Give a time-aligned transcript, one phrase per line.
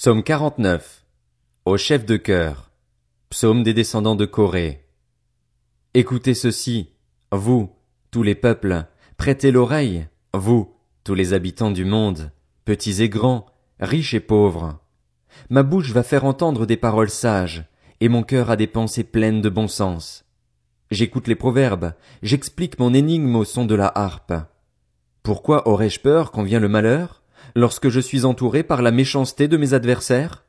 [0.00, 1.04] Psaume 49.
[1.64, 2.70] Au chef de chœur.
[3.30, 4.86] Psaume des descendants de Corée.
[5.92, 6.92] Écoutez ceci,
[7.32, 7.72] vous,
[8.12, 10.72] tous les peuples, prêtez l'oreille, vous,
[11.02, 12.30] tous les habitants du monde,
[12.64, 13.46] petits et grands,
[13.80, 14.78] riches et pauvres.
[15.50, 17.64] Ma bouche va faire entendre des paroles sages,
[17.98, 20.24] et mon cœur a des pensées pleines de bon sens.
[20.92, 21.92] J'écoute les proverbes,
[22.22, 24.34] j'explique mon énigme au son de la harpe.
[25.24, 27.24] Pourquoi aurais-je peur quand vient le malheur?
[27.54, 30.44] Lorsque je suis entouré par la méchanceté de mes adversaires?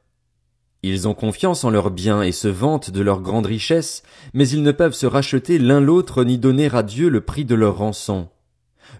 [0.81, 4.01] Ils ont confiance en leurs biens et se vantent de leur grande richesse,
[4.33, 7.55] mais ils ne peuvent se racheter l'un l'autre ni donner à Dieu le prix de
[7.55, 8.29] leur rançon.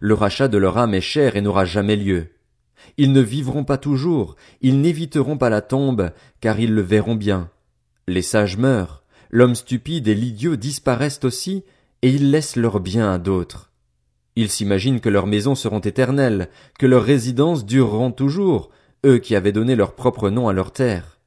[0.02, 2.28] Le rachat de leur âme est cher et n'aura jamais lieu.
[2.98, 6.12] Ils ne vivront pas toujours, ils n'éviteront pas la tombe,
[6.42, 7.50] car ils le verront bien.
[8.08, 11.64] Les sages meurent, l'homme stupide et l'idiot disparaissent aussi,
[12.02, 13.69] et ils laissent leurs biens à d'autres.
[14.40, 16.48] Ils s'imaginent que leurs maisons seront éternelles,
[16.80, 18.70] que leurs résidences dureront toujours,
[19.06, 21.20] eux qui avaient donné leur propre nom à leur terre.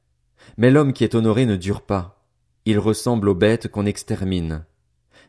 [0.57, 2.25] Mais l'homme qui est honoré ne dure pas.
[2.65, 4.65] Il ressemble aux bêtes qu'on extermine.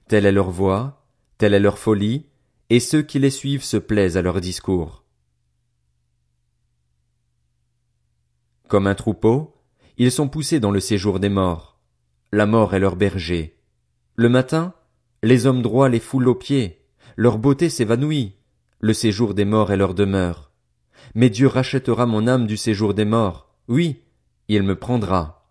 [0.09, 1.05] Telle est leur voix,
[1.37, 2.25] telle est leur folie,
[2.71, 5.05] et ceux qui les suivent se plaisent à leur discours.
[8.67, 9.59] Comme un troupeau,
[9.99, 11.79] ils sont poussés dans le séjour des morts.
[12.33, 13.59] La mort est leur berger.
[14.17, 14.73] Le matin,
[15.23, 16.81] les hommes droits les foulent aux pieds,
[17.17, 18.35] leur beauté s'évanouit,
[18.81, 20.51] le séjour des morts est leur demeure.
[21.15, 24.03] Mais Dieu rachètera mon âme du séjour des morts, oui,
[24.49, 25.49] il me prendra.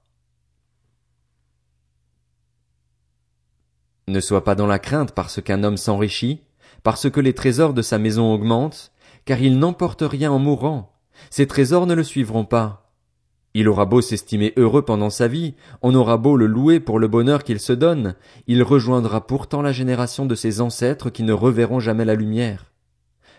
[4.08, 6.42] Ne sois pas dans la crainte parce qu'un homme s'enrichit,
[6.84, 8.92] parce que les trésors de sa maison augmentent,
[9.26, 10.94] car il n'emporte rien en mourant,
[11.30, 12.83] ses trésors ne le suivront pas.
[13.56, 17.08] Il aura beau s'estimer heureux pendant sa vie, on aura beau le louer pour le
[17.08, 18.16] bonheur qu'il se donne,
[18.48, 22.72] il rejoindra pourtant la génération de ses ancêtres qui ne reverront jamais la lumière.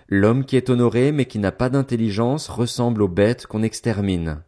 [0.08, 4.42] L'homme qui est honoré mais qui n'a pas d'intelligence ressemble aux bêtes qu'on extermine.